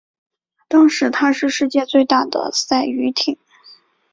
[0.67, 3.37] 当时她是世界最大的赛渔艇。